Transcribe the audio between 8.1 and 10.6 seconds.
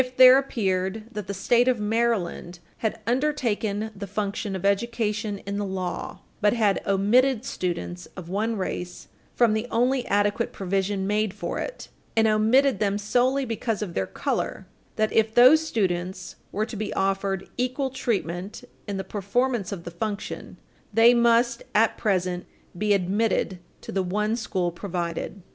of one race from the only adequate